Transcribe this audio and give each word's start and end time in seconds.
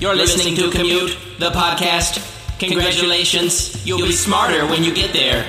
You're 0.00 0.16
listening 0.16 0.56
to 0.56 0.70
Commute, 0.70 1.16
the 1.38 1.50
podcast. 1.50 2.18
Congratulations, 2.58 3.86
you'll 3.86 3.98
be 3.98 4.12
smarter 4.12 4.66
when 4.66 4.82
you 4.82 4.92
get 4.94 5.12
there. 5.12 5.44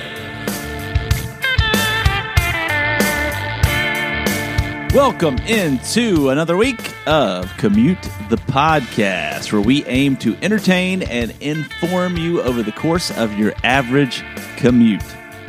Welcome 4.94 5.36
into 5.46 6.30
another 6.30 6.56
week 6.56 6.94
of 7.06 7.54
Commute 7.58 8.00
the 8.30 8.36
Podcast, 8.36 9.52
where 9.52 9.60
we 9.60 9.84
aim 9.86 10.16
to 10.18 10.36
entertain 10.42 11.02
and 11.02 11.34
inform 11.40 12.16
you 12.16 12.40
over 12.40 12.62
the 12.62 12.72
course 12.72 13.10
of 13.10 13.36
your 13.38 13.52
average 13.64 14.24
commute. 14.56 15.02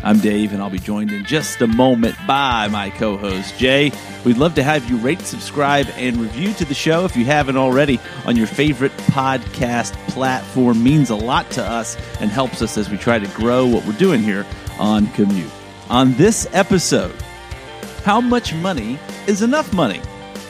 I'm 0.03 0.19
Dave, 0.19 0.53
and 0.53 0.61
I'll 0.61 0.69
be 0.69 0.79
joined 0.79 1.11
in 1.11 1.25
just 1.25 1.59
a 1.61 1.67
moment 1.67 2.15
by 2.27 2.67
my 2.67 2.89
co 2.91 3.17
host, 3.17 3.57
Jay. 3.57 3.91
We'd 4.23 4.37
love 4.37 4.55
to 4.55 4.63
have 4.63 4.89
you 4.89 4.97
rate, 4.97 5.21
subscribe, 5.21 5.87
and 5.95 6.17
review 6.17 6.53
to 6.53 6.65
the 6.65 6.73
show 6.73 7.03
if 7.05 7.15
you 7.15 7.25
haven't 7.25 7.57
already 7.57 7.99
on 8.25 8.35
your 8.37 8.47
favorite 8.47 8.91
podcast 8.97 9.93
platform. 10.09 10.83
Means 10.83 11.09
a 11.09 11.15
lot 11.15 11.49
to 11.51 11.63
us 11.63 11.97
and 12.19 12.29
helps 12.29 12.61
us 12.61 12.77
as 12.77 12.89
we 12.89 12.97
try 12.97 13.19
to 13.19 13.27
grow 13.29 13.65
what 13.65 13.85
we're 13.85 13.93
doing 13.93 14.21
here 14.21 14.45
on 14.79 15.07
Commute. 15.07 15.51
On 15.89 16.13
this 16.13 16.47
episode, 16.53 17.15
how 18.03 18.21
much 18.21 18.53
money 18.53 18.99
is 19.25 19.41
enough 19.41 19.73
money? 19.73 20.01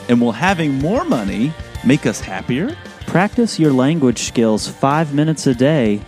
And 0.10 0.22
will 0.22 0.32
having 0.32 0.76
more 0.76 1.04
money 1.06 1.54
make 1.86 2.06
us 2.06 2.20
happier? 2.20 2.76
Practice 3.08 3.60
your 3.60 3.72
language 3.72 4.24
skills 4.24 4.68
five 4.68 5.14
minutes 5.14 5.48
a 5.48 5.56
day, 5.56 6.02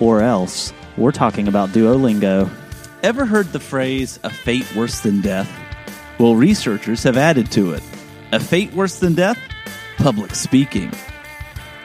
or 0.00 0.22
else. 0.22 0.72
We're 0.96 1.12
talking 1.12 1.48
about 1.48 1.70
Duolingo. 1.70 2.50
Ever 3.06 3.24
heard 3.24 3.52
the 3.52 3.60
phrase, 3.60 4.18
a 4.24 4.30
fate 4.30 4.66
worse 4.74 4.98
than 4.98 5.20
death? 5.20 5.48
Well, 6.18 6.34
researchers 6.34 7.04
have 7.04 7.16
added 7.16 7.52
to 7.52 7.70
it. 7.70 7.82
A 8.32 8.40
fate 8.40 8.72
worse 8.72 8.98
than 8.98 9.14
death? 9.14 9.38
Public 9.96 10.34
speaking. 10.34 10.92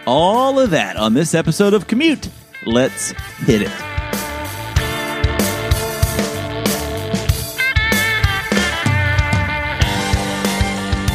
All 0.08 0.60
of 0.60 0.72
that 0.72 0.98
on 0.98 1.14
this 1.14 1.36
episode 1.36 1.76
of 1.76 1.86
Commute. 1.86 2.28
Let's 2.66 3.12
hit 3.46 3.62
it. 3.62 3.70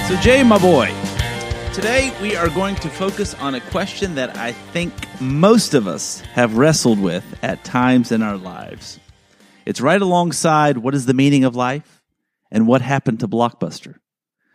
So, 0.07 0.15
Jay, 0.21 0.45
my 0.45 0.59
boy, 0.59 0.95
today 1.75 2.17
we 2.23 2.37
are 2.37 2.49
going 2.51 2.77
to 2.77 2.89
focus 2.89 3.35
on 3.35 3.57
a 3.57 3.61
question 3.61 4.15
that 4.15 4.37
I 4.37 4.53
think 4.53 4.93
most 5.21 5.75
of 5.75 5.89
us 5.89 6.21
have 6.21 6.57
wrestled 6.57 7.01
with 7.01 7.25
at 7.43 7.65
times 7.65 8.13
in 8.13 8.23
our 8.23 8.37
lives. 8.37 9.01
It's 9.67 9.81
right 9.81 10.01
alongside 10.01 10.79
what 10.79 10.95
is 10.95 11.07
the 11.07 11.15
meaning 11.15 11.45
of 11.45 11.57
life 11.57 12.03
and 12.51 12.67
what 12.67 12.81
happened 12.81 13.21
to 13.21 13.29
Blockbuster. 13.29 13.97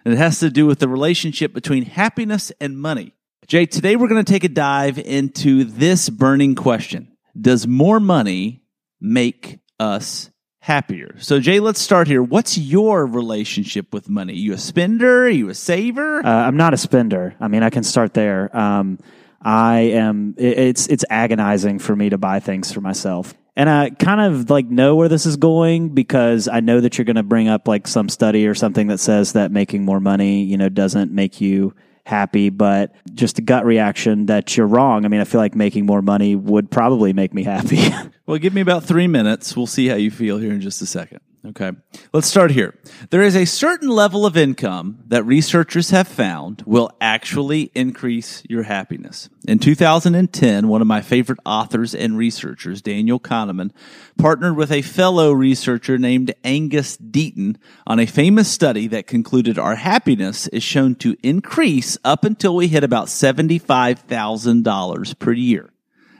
And 0.06 0.14
it 0.14 0.18
has 0.18 0.40
to 0.40 0.50
do 0.50 0.66
with 0.66 0.80
the 0.80 0.88
relationship 0.88 1.54
between 1.54 1.84
happiness 1.84 2.52
and 2.60 2.80
money. 2.80 3.14
Jay, 3.46 3.66
today 3.66 3.96
we're 3.96 4.08
going 4.08 4.24
to 4.24 4.32
take 4.32 4.44
a 4.44 4.50
dive 4.50 4.98
into 4.98 5.66
this 5.66 6.10
burning 6.10 6.56
question 6.56 7.12
Does 7.40 7.68
more 7.68 8.00
money 8.00 8.64
make 9.00 9.60
us 9.80 10.32
happier. 10.60 11.16
So, 11.18 11.40
Jay, 11.40 11.60
let's 11.60 11.82
start 11.82 12.08
here. 12.08 12.24
What's 12.24 12.58
your 12.58 13.06
relationship 13.06 13.94
with 13.94 14.08
money? 14.08 14.34
Are 14.34 14.36
you 14.36 14.54
a 14.54 14.58
spender? 14.58 15.26
Are 15.26 15.30
you 15.30 15.50
a 15.50 15.56
saver? 15.56 16.26
Uh, 16.26 16.30
I'm 16.30 16.56
not 16.56 16.74
a 16.74 16.78
spender. 16.78 17.36
I 17.40 17.48
mean, 17.48 17.64
I 17.64 17.70
can 17.70 17.84
start 17.84 18.14
there. 18.14 18.56
Um, 18.56 19.00
I 19.42 19.80
am. 19.80 20.36
It's 20.38 20.86
it's 20.88 21.04
agonizing 21.10 21.80
for 21.80 21.96
me 21.96 22.10
to 22.10 22.18
buy 22.20 22.40
things 22.40 22.72
for 22.72 22.80
myself, 22.80 23.34
and 23.56 23.70
I 23.70 23.90
kind 23.90 24.22
of 24.22 24.50
like 24.50 24.68
know 24.68 24.96
where 24.96 25.10
this 25.10 25.26
is 25.26 25.36
going 25.36 25.90
because 25.90 26.48
I 26.48 26.62
know 26.62 26.80
that 26.80 26.98
you're 26.98 27.06
going 27.06 27.18
to 27.18 27.24
bring 27.24 27.48
up 27.48 27.68
like 27.68 27.88
some 27.88 28.08
study 28.10 28.48
or 28.48 28.56
something 28.56 28.88
that 28.88 29.00
says 29.00 29.34
that 29.34 29.52
making 29.52 29.84
more 29.84 30.00
money, 30.00 30.44
you 30.44 30.58
know, 30.58 30.70
doesn't 30.70 31.12
make 31.12 31.42
you 31.42 31.76
happy. 32.06 32.50
But 32.50 32.96
just 33.14 33.40
a 33.40 33.42
gut 33.42 33.66
reaction 33.66 34.28
that 34.28 34.56
you're 34.56 34.68
wrong. 34.68 35.06
I 35.06 35.10
mean, 35.10 35.22
I 35.22 35.26
feel 35.26 35.42
like 35.42 35.56
making 35.56 35.86
more 35.86 36.02
money 36.02 36.36
would 36.36 36.72
probably 36.72 37.14
make 37.14 37.34
me 37.34 37.44
happy. 37.44 37.80
Well, 38.28 38.38
give 38.38 38.54
me 38.54 38.62
about 38.62 38.86
three 38.86 39.08
minutes. 39.08 39.58
We'll 39.58 39.68
see 39.68 39.88
how 39.88 39.96
you 39.96 40.10
feel 40.10 40.38
here 40.38 40.54
in 40.54 40.62
just 40.62 40.82
a 40.82 40.86
second. 40.86 41.20
Okay. 41.44 41.72
Let's 42.14 42.28
start 42.28 42.52
here. 42.52 42.76
There 43.10 43.24
is 43.24 43.36
a 43.36 43.46
certain 43.46 43.90
level 43.90 44.28
of 44.28 44.38
income 44.38 45.00
that 45.08 45.24
researchers 45.24 45.90
have 45.90 46.08
found 46.08 46.62
will 46.68 46.92
actually 47.02 47.72
increase 47.74 48.44
your 48.48 48.62
happiness. 48.64 49.28
In 49.48 49.58
2010, 49.58 50.68
one 50.68 50.82
of 50.82 50.88
my 50.88 51.02
favorite 51.02 51.40
authors 51.44 51.96
and 51.96 52.16
researchers, 52.16 52.84
Daniel 52.84 53.20
Kahneman, 53.20 53.72
partnered 54.20 54.56
with 54.56 54.72
a 54.72 54.84
fellow 54.84 55.32
researcher 55.32 55.98
named 55.98 56.36
Angus 56.44 56.96
Deaton 56.98 57.56
on 57.88 58.00
a 58.00 58.06
famous 58.06 58.48
study 58.48 58.86
that 58.88 59.08
concluded 59.08 59.58
our 59.58 59.76
happiness 59.76 60.48
is 60.50 60.62
shown 60.62 60.94
to 60.96 61.18
increase 61.24 61.98
up 62.04 62.24
until 62.24 62.56
we 62.56 62.68
hit 62.68 62.84
about 62.84 63.08
$75,000 63.08 65.18
per 65.18 65.32
year. 65.32 65.72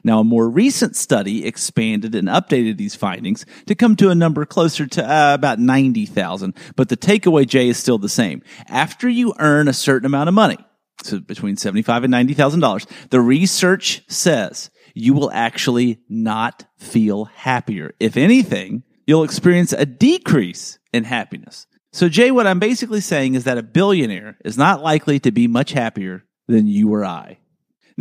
Now, 0.04 0.20
a 0.20 0.24
more 0.24 0.50
recent 0.50 0.96
study 0.96 1.46
expanded 1.46 2.16
and 2.16 2.28
updated 2.28 2.78
these 2.78 2.96
findings 2.96 3.46
to 3.68 3.76
come 3.76 3.96
to 3.98 4.10
a 4.10 4.16
number 4.16 4.46
closer 4.46 4.88
to 4.88 5.04
uh, 5.04 5.34
about 5.34 5.60
90,000. 5.60 6.56
But 6.76 6.90
the 6.90 6.98
takeaway, 6.98 7.48
Jay, 7.48 7.70
is 7.70 7.78
still 7.78 7.98
the 7.98 8.10
same. 8.10 8.42
After 8.68 9.08
you 9.08 9.34
earn 9.40 9.68
a 9.68 9.74
certain 9.74 10.06
amount 10.06 10.30
of 10.30 10.36
money, 10.36 10.58
so 11.04 11.20
between 11.20 11.58
75 11.58 12.04
and 12.04 12.14
$90,000, 12.14 13.10
the 13.10 13.22
research 13.22 14.04
says 14.08 14.72
you 14.94 15.14
will 15.14 15.32
actually 15.32 16.00
not 16.10 16.66
feel 16.78 17.26
happier. 17.26 17.94
If 18.00 18.18
anything, 18.18 18.84
you'll 19.08 19.24
experience 19.24 19.74
a 19.74 19.86
decrease 19.86 20.80
in 20.94 21.04
happiness. 21.04 21.68
So, 21.94 22.08
Jay, 22.08 22.32
what 22.32 22.48
I'm 22.48 22.60
basically 22.60 23.02
saying 23.02 23.36
is 23.36 23.44
that 23.44 23.58
a 23.58 23.64
billionaire 23.64 24.38
is 24.46 24.58
not 24.58 24.82
likely 24.82 25.20
to 25.20 25.32
be 25.32 25.48
much 25.48 25.72
happier 25.74 26.24
than 26.48 26.68
you 26.68 26.94
or 26.94 27.04
I. 27.04 27.41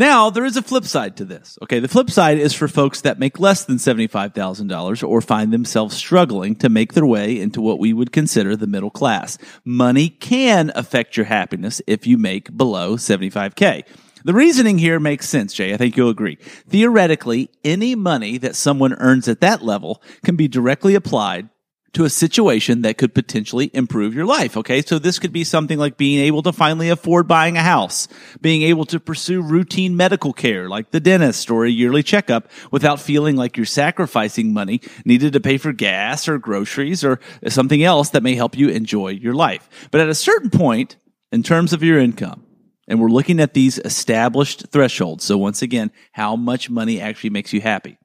Now, 0.00 0.30
there 0.30 0.46
is 0.46 0.56
a 0.56 0.62
flip 0.62 0.86
side 0.86 1.18
to 1.18 1.26
this. 1.26 1.58
Okay. 1.62 1.78
The 1.78 1.86
flip 1.86 2.10
side 2.10 2.38
is 2.38 2.54
for 2.54 2.68
folks 2.68 3.02
that 3.02 3.18
make 3.18 3.38
less 3.38 3.66
than 3.66 3.76
$75,000 3.76 5.06
or 5.06 5.20
find 5.20 5.52
themselves 5.52 5.94
struggling 5.94 6.56
to 6.56 6.70
make 6.70 6.94
their 6.94 7.04
way 7.04 7.38
into 7.38 7.60
what 7.60 7.78
we 7.78 7.92
would 7.92 8.10
consider 8.10 8.56
the 8.56 8.66
middle 8.66 8.88
class. 8.88 9.36
Money 9.62 10.08
can 10.08 10.72
affect 10.74 11.18
your 11.18 11.26
happiness 11.26 11.82
if 11.86 12.06
you 12.06 12.16
make 12.16 12.56
below 12.56 12.96
75K. 12.96 13.82
The 14.24 14.32
reasoning 14.32 14.78
here 14.78 14.98
makes 14.98 15.28
sense, 15.28 15.52
Jay. 15.52 15.74
I 15.74 15.76
think 15.76 15.98
you'll 15.98 16.08
agree. 16.08 16.36
Theoretically, 16.66 17.50
any 17.62 17.94
money 17.94 18.38
that 18.38 18.56
someone 18.56 18.94
earns 18.94 19.28
at 19.28 19.42
that 19.42 19.62
level 19.62 20.02
can 20.24 20.34
be 20.34 20.48
directly 20.48 20.94
applied 20.94 21.50
to 21.92 22.04
a 22.04 22.10
situation 22.10 22.82
that 22.82 22.98
could 22.98 23.14
potentially 23.14 23.70
improve 23.74 24.14
your 24.14 24.26
life. 24.26 24.56
Okay. 24.56 24.82
So 24.82 24.98
this 24.98 25.18
could 25.18 25.32
be 25.32 25.44
something 25.44 25.78
like 25.78 25.96
being 25.96 26.20
able 26.20 26.42
to 26.42 26.52
finally 26.52 26.88
afford 26.88 27.26
buying 27.26 27.56
a 27.56 27.62
house, 27.62 28.06
being 28.40 28.62
able 28.62 28.84
to 28.86 29.00
pursue 29.00 29.42
routine 29.42 29.96
medical 29.96 30.32
care 30.32 30.68
like 30.68 30.90
the 30.90 31.00
dentist 31.00 31.50
or 31.50 31.64
a 31.64 31.70
yearly 31.70 32.02
checkup 32.02 32.48
without 32.70 33.00
feeling 33.00 33.36
like 33.36 33.56
you're 33.56 33.66
sacrificing 33.66 34.52
money 34.52 34.80
needed 35.04 35.32
to 35.32 35.40
pay 35.40 35.58
for 35.58 35.72
gas 35.72 36.28
or 36.28 36.38
groceries 36.38 37.02
or 37.02 37.18
something 37.48 37.82
else 37.82 38.10
that 38.10 38.22
may 38.22 38.34
help 38.34 38.56
you 38.56 38.68
enjoy 38.68 39.08
your 39.08 39.34
life. 39.34 39.68
But 39.90 40.00
at 40.00 40.08
a 40.08 40.14
certain 40.14 40.50
point 40.50 40.96
in 41.32 41.42
terms 41.42 41.72
of 41.72 41.82
your 41.82 41.98
income, 41.98 42.46
and 42.86 43.00
we're 43.00 43.08
looking 43.08 43.38
at 43.38 43.54
these 43.54 43.78
established 43.78 44.66
thresholds. 44.72 45.24
So 45.24 45.38
once 45.38 45.62
again, 45.62 45.92
how 46.10 46.34
much 46.34 46.68
money 46.68 47.00
actually 47.00 47.30
makes 47.30 47.52
you 47.52 47.60
happy? 47.60 47.99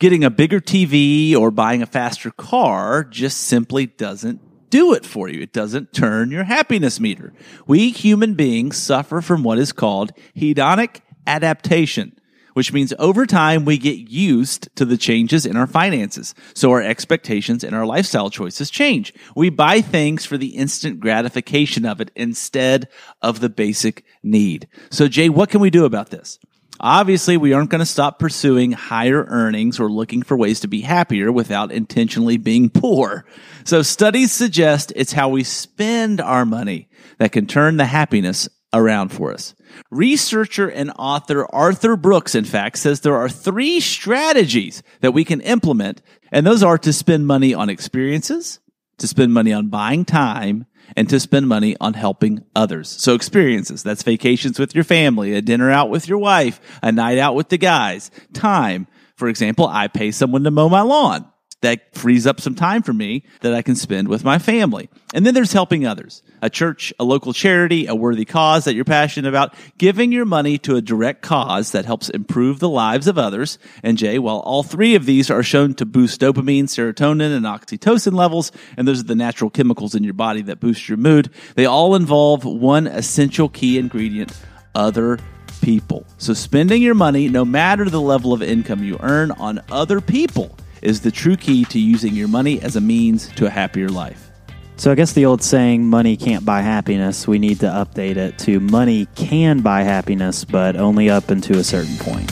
Getting 0.00 0.24
a 0.24 0.30
bigger 0.30 0.60
TV 0.60 1.36
or 1.36 1.52
buying 1.52 1.82
a 1.82 1.86
faster 1.86 2.32
car 2.32 3.04
just 3.04 3.38
simply 3.42 3.86
doesn't 3.86 4.40
do 4.70 4.94
it 4.94 5.04
for 5.04 5.28
you. 5.28 5.42
It 5.42 5.52
doesn't 5.52 5.92
turn 5.92 6.30
your 6.30 6.44
happiness 6.44 6.98
meter. 6.98 7.32
We 7.66 7.90
human 7.90 8.34
beings 8.34 8.76
suffer 8.76 9.20
from 9.20 9.42
what 9.42 9.58
is 9.58 9.72
called 9.72 10.12
hedonic 10.34 11.00
adaptation, 11.26 12.18
which 12.54 12.72
means 12.72 12.94
over 12.98 13.26
time 13.26 13.66
we 13.66 13.76
get 13.76 13.98
used 13.98 14.74
to 14.76 14.86
the 14.86 14.96
changes 14.96 15.44
in 15.44 15.56
our 15.56 15.66
finances. 15.66 16.34
So 16.54 16.70
our 16.70 16.82
expectations 16.82 17.62
and 17.62 17.74
our 17.74 17.84
lifestyle 17.84 18.30
choices 18.30 18.70
change. 18.70 19.12
We 19.36 19.50
buy 19.50 19.82
things 19.82 20.24
for 20.24 20.38
the 20.38 20.56
instant 20.56 21.00
gratification 21.00 21.84
of 21.84 22.00
it 22.00 22.10
instead 22.16 22.88
of 23.20 23.40
the 23.40 23.50
basic 23.50 24.04
need. 24.22 24.66
So 24.90 25.08
Jay, 25.08 25.28
what 25.28 25.50
can 25.50 25.60
we 25.60 25.68
do 25.68 25.84
about 25.84 26.10
this? 26.10 26.38
Obviously, 26.82 27.36
we 27.36 27.52
aren't 27.52 27.68
going 27.68 27.80
to 27.80 27.86
stop 27.86 28.18
pursuing 28.18 28.72
higher 28.72 29.24
earnings 29.28 29.78
or 29.78 29.90
looking 29.90 30.22
for 30.22 30.36
ways 30.36 30.60
to 30.60 30.68
be 30.68 30.80
happier 30.80 31.30
without 31.30 31.70
intentionally 31.70 32.38
being 32.38 32.70
poor. 32.70 33.26
So 33.64 33.82
studies 33.82 34.32
suggest 34.32 34.92
it's 34.96 35.12
how 35.12 35.28
we 35.28 35.44
spend 35.44 36.22
our 36.22 36.46
money 36.46 36.88
that 37.18 37.32
can 37.32 37.46
turn 37.46 37.76
the 37.76 37.84
happiness 37.84 38.48
around 38.72 39.10
for 39.10 39.32
us. 39.32 39.54
Researcher 39.90 40.68
and 40.68 40.90
author 40.98 41.46
Arthur 41.54 41.96
Brooks, 41.96 42.34
in 42.34 42.44
fact, 42.44 42.78
says 42.78 43.00
there 43.00 43.16
are 43.16 43.28
three 43.28 43.80
strategies 43.80 44.82
that 45.00 45.12
we 45.12 45.24
can 45.24 45.40
implement, 45.42 46.00
and 46.32 46.46
those 46.46 46.62
are 46.62 46.78
to 46.78 46.92
spend 46.92 47.26
money 47.26 47.52
on 47.52 47.68
experiences, 47.68 48.60
to 48.98 49.06
spend 49.06 49.34
money 49.34 49.52
on 49.52 49.68
buying 49.68 50.04
time, 50.04 50.66
and 50.96 51.08
to 51.08 51.20
spend 51.20 51.48
money 51.48 51.76
on 51.80 51.94
helping 51.94 52.44
others. 52.54 52.88
So 52.88 53.14
experiences, 53.14 53.82
that's 53.82 54.02
vacations 54.02 54.58
with 54.58 54.74
your 54.74 54.84
family, 54.84 55.34
a 55.34 55.42
dinner 55.42 55.70
out 55.70 55.90
with 55.90 56.08
your 56.08 56.18
wife, 56.18 56.60
a 56.82 56.92
night 56.92 57.18
out 57.18 57.34
with 57.34 57.48
the 57.48 57.58
guys, 57.58 58.10
time. 58.32 58.86
For 59.16 59.28
example, 59.28 59.66
I 59.66 59.88
pay 59.88 60.10
someone 60.10 60.44
to 60.44 60.50
mow 60.50 60.68
my 60.68 60.82
lawn. 60.82 61.30
That 61.62 61.94
frees 61.94 62.26
up 62.26 62.40
some 62.40 62.54
time 62.54 62.82
for 62.82 62.92
me 62.92 63.22
that 63.42 63.54
I 63.54 63.62
can 63.62 63.76
spend 63.76 64.08
with 64.08 64.24
my 64.24 64.38
family. 64.38 64.88
And 65.12 65.26
then 65.26 65.34
there's 65.34 65.52
helping 65.52 65.86
others. 65.86 66.22
A 66.40 66.48
church, 66.48 66.92
a 66.98 67.04
local 67.04 67.32
charity, 67.32 67.86
a 67.86 67.94
worthy 67.94 68.24
cause 68.24 68.64
that 68.64 68.74
you're 68.74 68.84
passionate 68.84 69.28
about, 69.28 69.54
giving 69.76 70.10
your 70.10 70.24
money 70.24 70.56
to 70.58 70.76
a 70.76 70.80
direct 70.80 71.20
cause 71.20 71.72
that 71.72 71.84
helps 71.84 72.08
improve 72.08 72.60
the 72.60 72.68
lives 72.68 73.06
of 73.06 73.18
others. 73.18 73.58
And 73.82 73.98
Jay, 73.98 74.18
while 74.18 74.38
all 74.38 74.62
three 74.62 74.94
of 74.94 75.04
these 75.04 75.30
are 75.30 75.42
shown 75.42 75.74
to 75.74 75.86
boost 75.86 76.20
dopamine, 76.20 76.64
serotonin, 76.64 77.36
and 77.36 77.44
oxytocin 77.44 78.14
levels, 78.14 78.52
and 78.76 78.88
those 78.88 79.00
are 79.00 79.04
the 79.04 79.14
natural 79.14 79.50
chemicals 79.50 79.94
in 79.94 80.02
your 80.02 80.14
body 80.14 80.42
that 80.42 80.60
boost 80.60 80.88
your 80.88 80.98
mood, 80.98 81.30
they 81.56 81.66
all 81.66 81.94
involve 81.94 82.44
one 82.44 82.86
essential 82.86 83.48
key 83.50 83.78
ingredient, 83.78 84.32
other 84.74 85.18
people. 85.60 86.06
So 86.16 86.32
spending 86.32 86.80
your 86.80 86.94
money, 86.94 87.28
no 87.28 87.44
matter 87.44 87.84
the 87.90 88.00
level 88.00 88.32
of 88.32 88.42
income 88.42 88.82
you 88.82 88.96
earn 89.00 89.30
on 89.32 89.60
other 89.70 90.00
people, 90.00 90.56
is 90.82 91.00
the 91.00 91.10
true 91.10 91.36
key 91.36 91.64
to 91.66 91.78
using 91.78 92.14
your 92.14 92.28
money 92.28 92.60
as 92.62 92.76
a 92.76 92.80
means 92.80 93.28
to 93.34 93.46
a 93.46 93.50
happier 93.50 93.88
life. 93.88 94.30
So 94.76 94.90
I 94.90 94.94
guess 94.94 95.12
the 95.12 95.26
old 95.26 95.42
saying, 95.42 95.84
money 95.84 96.16
can't 96.16 96.44
buy 96.44 96.62
happiness, 96.62 97.28
we 97.28 97.38
need 97.38 97.60
to 97.60 97.66
update 97.66 98.16
it 98.16 98.38
to 98.40 98.60
money 98.60 99.06
can 99.14 99.60
buy 99.60 99.82
happiness, 99.82 100.44
but 100.44 100.76
only 100.76 101.10
up 101.10 101.30
until 101.30 101.58
a 101.58 101.64
certain 101.64 101.96
point. 101.98 102.30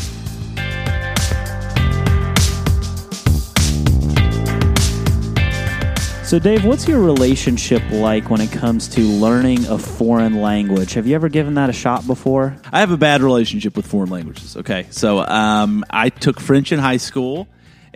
So, 6.29 6.39
Dave, 6.39 6.63
what's 6.67 6.87
your 6.87 7.01
relationship 7.01 7.83
like 7.91 8.29
when 8.29 8.43
it 8.43 8.53
comes 8.53 8.87
to 8.89 9.01
learning 9.01 9.65
a 9.65 9.79
foreign 9.79 10.43
language? 10.43 10.93
Have 10.93 11.07
you 11.07 11.15
ever 11.15 11.31
given 11.31 11.55
that 11.55 11.71
a 11.71 11.73
shot 11.73 12.07
before? 12.07 12.55
I 12.71 12.81
have 12.81 12.91
a 12.91 12.99
bad 12.99 13.23
relationship 13.23 13.75
with 13.77 13.87
foreign 13.87 14.11
languages. 14.11 14.55
Okay. 14.55 14.87
So 14.91 15.21
um, 15.21 15.87
I 15.89 16.11
took 16.11 16.39
French 16.39 16.71
in 16.71 16.81
high 16.81 16.99
school 16.99 17.49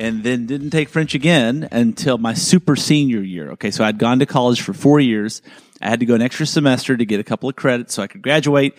and 0.02 0.24
then 0.24 0.46
didn't 0.46 0.70
take 0.70 0.88
French 0.88 1.14
again 1.14 1.68
until 1.70 2.18
my 2.18 2.34
super 2.34 2.74
senior 2.74 3.20
year. 3.20 3.52
Okay. 3.52 3.70
So 3.70 3.84
I'd 3.84 3.98
gone 3.98 4.18
to 4.18 4.26
college 4.26 4.60
for 4.60 4.72
four 4.72 4.98
years. 4.98 5.42
I 5.80 5.88
had 5.88 6.00
to 6.00 6.06
go 6.06 6.16
an 6.16 6.22
extra 6.22 6.44
semester 6.44 6.96
to 6.96 7.04
get 7.04 7.20
a 7.20 7.24
couple 7.24 7.48
of 7.48 7.54
credits 7.54 7.94
so 7.94 8.02
I 8.02 8.08
could 8.08 8.20
graduate. 8.20 8.76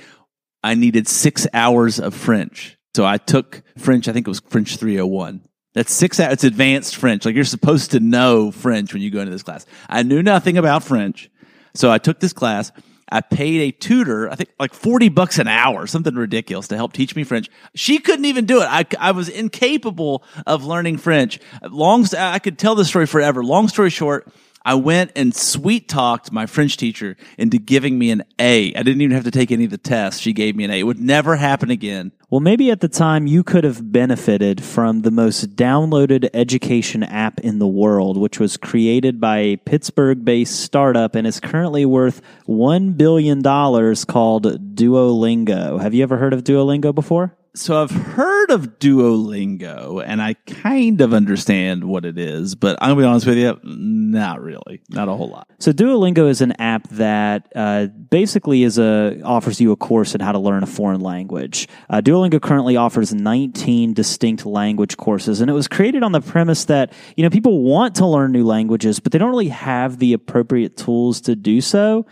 I 0.63 0.75
needed 0.75 1.07
six 1.07 1.47
hours 1.53 1.97
of 1.97 2.13
French. 2.13 2.77
So 2.93 3.05
I 3.05 3.17
took 3.17 3.63
French, 3.77 4.09
I 4.09 4.11
think 4.11 4.27
it 4.27 4.29
was 4.29 4.41
French 4.41 4.75
301. 4.75 5.47
That's 5.73 5.93
six 5.93 6.19
hours. 6.19 6.33
It's 6.33 6.43
advanced 6.43 6.97
French. 6.97 7.23
Like 7.23 7.35
you're 7.35 7.45
supposed 7.45 7.91
to 7.91 8.01
know 8.01 8.51
French 8.51 8.93
when 8.93 9.01
you 9.01 9.09
go 9.09 9.21
into 9.21 9.31
this 9.31 9.43
class. 9.43 9.65
I 9.87 10.03
knew 10.03 10.21
nothing 10.23 10.57
about 10.57 10.83
French. 10.83 11.29
So 11.73 11.89
I 11.89 11.99
took 11.99 12.19
this 12.19 12.33
class. 12.33 12.73
I 13.09 13.21
paid 13.21 13.61
a 13.61 13.71
tutor, 13.71 14.29
I 14.29 14.35
think 14.35 14.49
like 14.59 14.73
40 14.73 15.09
bucks 15.09 15.37
an 15.39 15.47
hour, 15.47 15.85
something 15.87 16.15
ridiculous 16.15 16.67
to 16.69 16.75
help 16.75 16.93
teach 16.93 17.15
me 17.15 17.23
French. 17.23 17.49
She 17.75 17.99
couldn't 17.99 18.25
even 18.25 18.45
do 18.45 18.61
it. 18.61 18.65
I, 18.65 18.85
I 18.99 19.11
was 19.11 19.29
incapable 19.29 20.23
of 20.47 20.65
learning 20.65 20.97
French. 20.97 21.39
Long, 21.69 22.05
I 22.17 22.39
could 22.39 22.57
tell 22.57 22.75
this 22.75 22.89
story 22.89 23.05
forever. 23.05 23.43
Long 23.43 23.67
story 23.67 23.89
short, 23.89 24.31
I 24.65 24.75
went 24.75 25.11
and 25.15 25.35
sweet 25.35 25.89
talked 25.89 26.31
my 26.31 26.45
French 26.45 26.77
teacher 26.77 27.17
into 27.37 27.57
giving 27.57 27.99
me 27.99 28.11
an 28.11 28.23
A. 28.39 28.73
I 28.73 28.83
didn't 28.83 29.01
even 29.01 29.13
have 29.13 29.25
to 29.25 29.31
take 29.31 29.51
any 29.51 29.65
of 29.65 29.71
the 29.71 29.77
tests. 29.77 30.21
She 30.21 30.31
gave 30.31 30.55
me 30.55 30.63
an 30.63 30.71
A. 30.71 30.79
It 30.79 30.83
would 30.83 31.01
never 31.01 31.35
happen 31.35 31.69
again. 31.69 32.13
Well, 32.29 32.39
maybe 32.39 32.71
at 32.71 32.79
the 32.79 32.87
time 32.87 33.27
you 33.27 33.43
could 33.43 33.65
have 33.65 33.91
benefited 33.91 34.63
from 34.63 35.01
the 35.01 35.11
most 35.11 35.55
downloaded 35.57 36.29
education 36.33 37.03
app 37.03 37.41
in 37.41 37.59
the 37.59 37.67
world, 37.67 38.17
which 38.17 38.39
was 38.39 38.55
created 38.55 39.19
by 39.19 39.37
a 39.39 39.57
Pittsburgh 39.57 40.23
based 40.23 40.61
startup 40.61 41.13
and 41.13 41.27
is 41.27 41.41
currently 41.41 41.85
worth 41.85 42.21
$1 42.47 42.97
billion 42.97 43.43
called 43.43 44.75
Duolingo. 44.75 45.81
Have 45.81 45.93
you 45.93 46.03
ever 46.03 46.17
heard 46.17 46.33
of 46.33 46.43
Duolingo 46.45 46.95
before? 46.95 47.35
So 47.55 47.81
I've 47.81 47.91
heard 47.91 48.49
of 48.49 48.79
Duolingo 48.79 50.03
and 50.03 50.21
I 50.21 50.33
kind 50.33 51.01
of 51.01 51.13
understand 51.13 51.83
what 51.83 52.03
it 52.03 52.17
is, 52.17 52.55
but 52.55 52.77
I'm 52.81 52.89
gonna 52.89 53.01
be 53.01 53.05
honest 53.05 53.27
with 53.27 53.37
you, 53.37 53.59
not 53.63 54.41
really, 54.41 54.81
not 54.89 55.07
a 55.07 55.13
whole 55.13 55.29
lot. 55.29 55.47
So 55.59 55.71
Duolingo 55.71 56.27
is 56.27 56.41
an 56.41 56.53
app 56.53 56.87
that 56.89 57.51
uh, 57.55 57.85
basically 57.85 58.63
is 58.63 58.79
a 58.79 59.21
offers 59.23 59.61
you 59.61 59.71
a 59.71 59.75
course 59.75 60.15
in 60.15 60.21
how 60.21 60.31
to 60.31 60.39
learn 60.39 60.63
a 60.63 60.67
foreign 60.67 61.01
language. 61.01 61.67
Uh, 61.91 62.01
Duolingo 62.01 62.41
currently 62.41 62.75
offers 62.75 63.13
19 63.13 63.93
distinct 63.93 64.47
language 64.47 64.97
courses, 64.97 65.39
and 65.39 65.49
it 65.49 65.53
was 65.53 65.67
created 65.67 66.01
on 66.01 66.11
the 66.11 66.21
premise 66.21 66.65
that 66.65 66.91
you 67.15 67.23
know 67.23 67.29
people 67.29 67.61
want 67.61 67.95
to 67.95 68.07
learn 68.07 68.31
new 68.31 68.45
languages, 68.45 68.99
but 68.99 69.11
they 69.11 69.19
don't 69.19 69.29
really 69.29 69.49
have 69.49 69.99
the 69.99 70.13
appropriate 70.13 70.75
tools 70.75 71.21
to 71.21 71.35
do 71.35 71.61
so. 71.61 72.07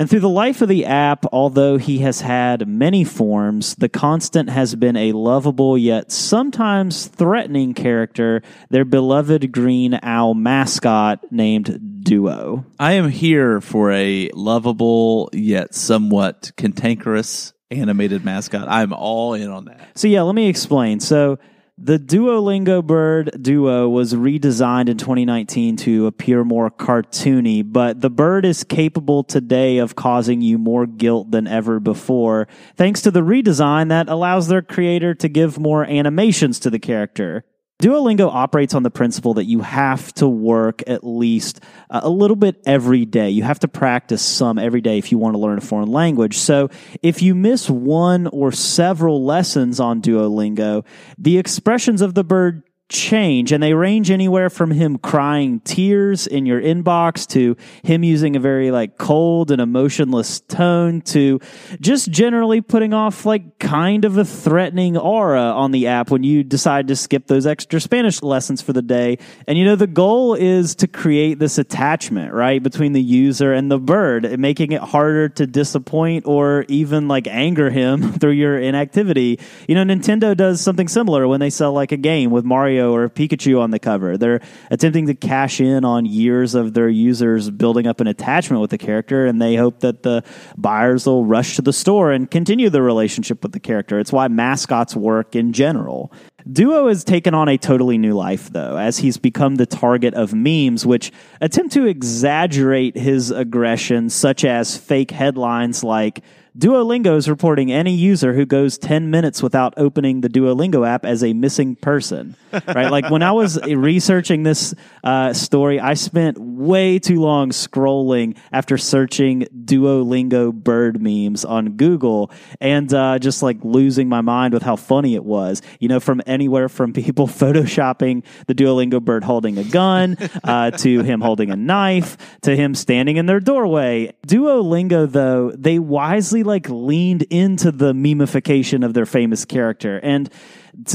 And 0.00 0.08
through 0.08 0.20
the 0.20 0.30
life 0.30 0.62
of 0.62 0.70
the 0.70 0.86
app, 0.86 1.26
although 1.30 1.76
he 1.76 1.98
has 1.98 2.22
had 2.22 2.66
many 2.66 3.04
forms, 3.04 3.74
the 3.74 3.90
constant 3.90 4.48
has 4.48 4.74
been 4.74 4.96
a 4.96 5.12
lovable 5.12 5.76
yet 5.76 6.10
sometimes 6.10 7.06
threatening 7.08 7.74
character, 7.74 8.40
their 8.70 8.86
beloved 8.86 9.52
green 9.52 10.00
owl 10.02 10.32
mascot 10.32 11.30
named 11.30 12.02
Duo. 12.02 12.64
I 12.78 12.92
am 12.92 13.10
here 13.10 13.60
for 13.60 13.92
a 13.92 14.30
lovable 14.32 15.28
yet 15.34 15.74
somewhat 15.74 16.52
cantankerous 16.56 17.52
animated 17.70 18.24
mascot. 18.24 18.68
I'm 18.68 18.94
all 18.94 19.34
in 19.34 19.50
on 19.50 19.66
that. 19.66 19.98
So, 19.98 20.08
yeah, 20.08 20.22
let 20.22 20.34
me 20.34 20.48
explain. 20.48 21.00
So, 21.00 21.38
the 21.82 21.98
Duolingo 21.98 22.84
bird 22.84 23.30
Duo 23.40 23.88
was 23.88 24.12
redesigned 24.12 24.90
in 24.90 24.98
2019 24.98 25.78
to 25.78 26.06
appear 26.06 26.44
more 26.44 26.70
cartoony, 26.70 27.62
but 27.64 28.02
the 28.02 28.10
bird 28.10 28.44
is 28.44 28.64
capable 28.64 29.24
today 29.24 29.78
of 29.78 29.96
causing 29.96 30.42
you 30.42 30.58
more 30.58 30.86
guilt 30.86 31.30
than 31.30 31.46
ever 31.46 31.80
before, 31.80 32.48
thanks 32.76 33.00
to 33.00 33.10
the 33.10 33.22
redesign 33.22 33.88
that 33.88 34.10
allows 34.10 34.48
their 34.48 34.60
creator 34.60 35.14
to 35.14 35.28
give 35.28 35.58
more 35.58 35.86
animations 35.86 36.60
to 36.60 36.68
the 36.68 36.78
character. 36.78 37.46
Duolingo 37.80 38.28
operates 38.30 38.74
on 38.74 38.82
the 38.82 38.90
principle 38.90 39.34
that 39.34 39.46
you 39.46 39.60
have 39.60 40.12
to 40.14 40.28
work 40.28 40.82
at 40.86 41.02
least 41.02 41.60
uh, 41.88 42.00
a 42.02 42.10
little 42.10 42.36
bit 42.36 42.60
every 42.66 43.06
day. 43.06 43.30
You 43.30 43.42
have 43.42 43.60
to 43.60 43.68
practice 43.68 44.20
some 44.20 44.58
every 44.58 44.82
day 44.82 44.98
if 44.98 45.10
you 45.10 45.16
want 45.16 45.34
to 45.34 45.38
learn 45.38 45.56
a 45.56 45.62
foreign 45.62 45.90
language. 45.90 46.36
So 46.36 46.68
if 47.02 47.22
you 47.22 47.34
miss 47.34 47.70
one 47.70 48.26
or 48.26 48.52
several 48.52 49.24
lessons 49.24 49.80
on 49.80 50.02
Duolingo, 50.02 50.84
the 51.16 51.38
expressions 51.38 52.02
of 52.02 52.14
the 52.14 52.22
bird 52.22 52.64
change 52.90 53.52
and 53.52 53.62
they 53.62 53.72
range 53.72 54.10
anywhere 54.10 54.50
from 54.50 54.72
him 54.72 54.98
crying 54.98 55.60
tears 55.60 56.26
in 56.26 56.44
your 56.44 56.60
inbox 56.60 57.26
to 57.26 57.56
him 57.84 58.02
using 58.02 58.34
a 58.34 58.40
very 58.40 58.70
like 58.70 58.98
cold 58.98 59.50
and 59.50 59.60
emotionless 59.60 60.40
tone 60.40 61.00
to 61.00 61.40
just 61.80 62.10
generally 62.10 62.60
putting 62.60 62.92
off 62.92 63.24
like 63.24 63.58
kind 63.58 64.04
of 64.04 64.18
a 64.18 64.24
threatening 64.24 64.96
aura 64.96 65.40
on 65.40 65.70
the 65.70 65.86
app 65.86 66.10
when 66.10 66.24
you 66.24 66.42
decide 66.42 66.88
to 66.88 66.96
skip 66.96 67.28
those 67.28 67.46
extra 67.46 67.80
Spanish 67.80 68.22
lessons 68.22 68.60
for 68.60 68.72
the 68.72 68.82
day. 68.82 69.18
And 69.46 69.56
you 69.56 69.64
know, 69.64 69.76
the 69.76 69.86
goal 69.86 70.34
is 70.34 70.74
to 70.76 70.88
create 70.88 71.38
this 71.38 71.58
attachment, 71.58 72.32
right, 72.32 72.60
between 72.62 72.92
the 72.92 73.02
user 73.02 73.52
and 73.52 73.70
the 73.70 73.78
bird, 73.78 74.38
making 74.38 74.72
it 74.72 74.82
harder 74.82 75.28
to 75.28 75.46
disappoint 75.46 76.26
or 76.26 76.64
even 76.68 77.06
like 77.06 77.28
anger 77.28 77.70
him 77.70 78.12
through 78.18 78.32
your 78.32 78.58
inactivity. 78.58 79.38
You 79.68 79.76
know, 79.76 79.84
Nintendo 79.84 80.36
does 80.36 80.60
something 80.60 80.88
similar 80.88 81.28
when 81.28 81.38
they 81.38 81.50
sell 81.50 81.72
like 81.72 81.92
a 81.92 81.96
game 81.96 82.30
with 82.30 82.44
Mario 82.44 82.79
Mario 82.80 82.94
or 82.94 83.08
Pikachu 83.08 83.60
on 83.60 83.70
the 83.70 83.78
cover. 83.78 84.16
They're 84.16 84.40
attempting 84.70 85.06
to 85.06 85.14
cash 85.14 85.60
in 85.60 85.84
on 85.84 86.06
years 86.06 86.54
of 86.54 86.74
their 86.74 86.88
users 86.88 87.50
building 87.50 87.86
up 87.86 88.00
an 88.00 88.06
attachment 88.06 88.60
with 88.60 88.70
the 88.70 88.78
character, 88.78 89.26
and 89.26 89.40
they 89.40 89.56
hope 89.56 89.80
that 89.80 90.02
the 90.02 90.24
buyers 90.56 91.06
will 91.06 91.24
rush 91.24 91.56
to 91.56 91.62
the 91.62 91.72
store 91.72 92.12
and 92.12 92.30
continue 92.30 92.70
the 92.70 92.82
relationship 92.82 93.42
with 93.42 93.52
the 93.52 93.60
character. 93.60 93.98
It's 93.98 94.12
why 94.12 94.28
mascots 94.28 94.96
work 94.96 95.36
in 95.36 95.52
general. 95.52 96.12
Duo 96.50 96.88
has 96.88 97.04
taken 97.04 97.34
on 97.34 97.48
a 97.48 97.58
totally 97.58 97.98
new 97.98 98.14
life, 98.14 98.50
though, 98.50 98.76
as 98.76 98.98
he's 98.98 99.18
become 99.18 99.56
the 99.56 99.66
target 99.66 100.14
of 100.14 100.32
memes 100.32 100.86
which 100.86 101.12
attempt 101.40 101.74
to 101.74 101.84
exaggerate 101.84 102.96
his 102.96 103.30
aggression, 103.30 104.08
such 104.08 104.44
as 104.44 104.76
fake 104.76 105.10
headlines 105.10 105.84
like, 105.84 106.22
Duolingo 106.60 107.16
is 107.16 107.26
reporting 107.26 107.72
any 107.72 107.94
user 107.94 108.34
who 108.34 108.44
goes 108.44 108.76
10 108.76 109.10
minutes 109.10 109.42
without 109.42 109.72
opening 109.78 110.20
the 110.20 110.28
Duolingo 110.28 110.86
app 110.86 111.06
as 111.06 111.24
a 111.24 111.32
missing 111.32 111.74
person. 111.74 112.36
right? 112.52 112.90
Like 112.90 113.08
when 113.08 113.22
I 113.22 113.32
was 113.32 113.58
researching 113.64 114.42
this 114.42 114.74
uh, 115.02 115.32
story, 115.32 115.80
I 115.80 115.94
spent 115.94 116.36
way 116.36 116.98
too 116.98 117.18
long 117.18 117.48
scrolling 117.48 118.36
after 118.52 118.76
searching 118.76 119.46
Duolingo 119.64 120.52
bird 120.52 121.00
memes 121.00 121.46
on 121.46 121.78
Google 121.78 122.30
and 122.60 122.92
uh, 122.92 123.18
just 123.18 123.42
like 123.42 123.56
losing 123.62 124.10
my 124.10 124.20
mind 124.20 124.52
with 124.52 124.62
how 124.62 124.76
funny 124.76 125.14
it 125.14 125.24
was. 125.24 125.62
You 125.78 125.88
know, 125.88 125.98
from 125.98 126.20
anywhere 126.26 126.68
from 126.68 126.92
people 126.92 127.26
photoshopping 127.40 128.22
the 128.48 128.54
Duolingo 128.54 129.00
bird 129.00 129.24
holding 129.24 129.56
a 129.56 129.64
gun 129.64 130.18
uh, 130.44 130.72
to 130.72 131.02
him 131.04 131.22
holding 131.22 131.50
a 131.50 131.56
knife 131.56 132.18
to 132.42 132.54
him 132.54 132.74
standing 132.74 133.16
in 133.16 133.24
their 133.24 133.40
doorway. 133.40 134.12
Duolingo, 134.26 135.10
though, 135.10 135.52
they 135.52 135.78
wisely 135.78 136.42
like 136.50 136.68
leaned 136.68 137.22
into 137.30 137.72
the 137.72 137.94
memification 137.94 138.84
of 138.84 138.92
their 138.92 139.06
famous 139.06 139.44
character. 139.44 139.98
And 140.02 140.28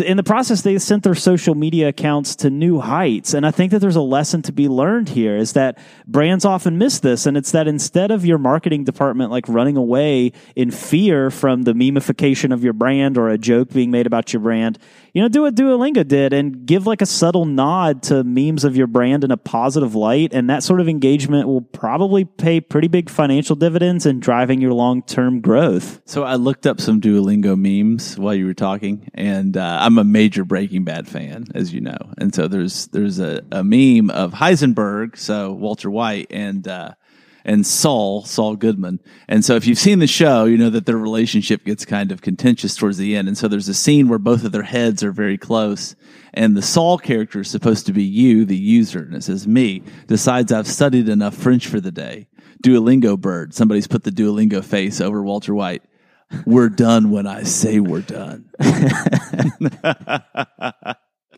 in 0.04 0.18
the 0.18 0.24
process, 0.24 0.62
they 0.62 0.78
sent 0.80 1.04
their 1.04 1.16
social 1.16 1.56
media 1.56 1.90
accounts 1.90 2.36
to 2.38 2.50
new 2.50 2.80
heights. 2.80 3.34
And 3.34 3.46
I 3.46 3.52
think 3.52 3.72
that 3.72 3.80
there's 3.80 3.96
a 3.96 4.02
lesson 4.02 4.42
to 4.44 4.54
be 4.54 4.68
learned 4.68 5.10
here 5.10 5.36
is 5.36 5.54
that 5.54 5.78
brands 6.08 6.46
often 6.46 6.78
miss 6.78 7.00
this. 7.00 7.26
And 7.26 7.36
it's 7.36 7.52
that 7.52 7.68
instead 7.68 8.12
of 8.12 8.26
your 8.26 8.38
marketing 8.38 8.86
department 8.86 9.32
like 9.32 9.48
running 9.50 9.78
away 9.78 10.32
in 10.56 10.72
fear 10.72 11.30
from 11.30 11.64
the 11.64 11.74
memification 11.74 12.54
of 12.54 12.64
your 12.64 12.74
brand 12.74 13.18
or 13.18 13.30
a 13.30 13.38
joke 13.38 13.70
being 13.70 13.92
made 13.92 14.08
about 14.08 14.32
your 14.32 14.42
brand, 14.42 14.80
you 15.14 15.22
know, 15.22 15.28
do 15.28 15.42
what 15.42 15.56
Duolingo 15.56 16.08
did 16.08 16.34
and 16.34 16.66
give 16.66 16.88
like 16.88 17.02
a 17.02 17.06
subtle 17.06 17.46
nod 17.46 18.04
to 18.04 18.24
memes 18.24 18.64
of 18.64 18.78
your 18.78 18.88
brand 18.88 19.24
in 19.24 19.32
a 19.32 19.38
positive 19.38 19.96
light. 19.96 20.34
And 20.34 20.50
that 20.50 20.64
sort 20.64 20.80
of 20.80 20.88
engagement 20.88 21.48
will 21.48 21.62
probably 21.62 22.26
pay 22.26 22.62
pretty 22.62 22.88
big 22.88 23.10
financial 23.10 23.56
dividends 23.56 24.06
in 24.06 24.20
driving 24.20 24.62
your 24.62 24.74
long 24.74 25.02
term 25.02 25.42
growth. 25.42 26.02
So 26.06 26.24
I 26.24 26.36
looked 26.36 26.66
up 26.66 26.80
some 26.80 27.02
Duolingo 27.02 27.58
memes 27.58 28.18
while 28.18 28.34
you 28.34 28.46
were 28.46 28.54
talking, 28.54 29.10
and 29.14 29.56
uh, 29.56 29.65
I'm 29.66 29.98
a 29.98 30.04
major 30.04 30.44
Breaking 30.44 30.84
Bad 30.84 31.08
fan, 31.08 31.46
as 31.56 31.74
you 31.74 31.82
know. 31.82 31.98
And 32.18 32.34
so 32.34 32.48
there's 32.48 32.88
there's 32.88 33.20
a, 33.20 33.42
a 33.52 33.64
meme 33.64 34.10
of 34.10 34.34
Heisenberg, 34.34 35.18
so 35.18 35.52
Walter 35.52 35.90
White, 35.90 36.28
and 36.30 36.68
uh, 36.68 36.94
and 37.46 37.66
Saul, 37.66 38.24
Saul 38.26 38.56
Goodman. 38.56 39.00
And 39.28 39.46
so 39.46 39.56
if 39.56 39.68
you've 39.68 39.78
seen 39.78 40.00
the 40.00 40.08
show, 40.08 40.46
you 40.46 40.58
know 40.58 40.72
that 40.72 40.88
their 40.88 40.98
relationship 40.98 41.64
gets 41.64 41.86
kind 41.86 42.12
of 42.12 42.22
contentious 42.22 42.76
towards 42.76 42.98
the 42.98 43.16
end. 43.16 43.28
And 43.28 43.38
so 43.38 43.48
there's 43.48 43.70
a 43.70 43.74
scene 43.74 44.10
where 44.10 44.20
both 44.20 44.44
of 44.44 44.52
their 44.52 44.64
heads 44.64 45.04
are 45.04 45.12
very 45.12 45.38
close. 45.38 45.96
And 46.34 46.58
the 46.58 46.64
Saul 46.64 46.98
character 46.98 47.42
is 47.42 47.50
supposed 47.50 47.86
to 47.86 47.94
be 47.94 48.04
you, 48.04 48.46
the 48.46 48.58
user. 48.58 49.00
And 49.00 49.16
it 49.16 49.24
says, 49.24 49.48
me, 49.48 49.84
decides 50.08 50.52
I've 50.52 50.68
studied 50.68 51.08
enough 51.08 51.36
French 51.36 51.68
for 51.68 51.80
the 51.80 51.92
day. 51.92 52.28
Duolingo 52.64 53.18
bird. 53.18 53.54
Somebody's 53.54 53.88
put 53.88 54.04
the 54.04 54.12
Duolingo 54.12 54.64
face 54.64 55.00
over 55.00 55.22
Walter 55.22 55.54
White. 55.54 55.84
We're 56.46 56.70
done 56.70 57.12
when 57.12 57.28
I 57.28 57.44
say 57.44 57.80
we're 57.80 58.02
done. 58.02 58.50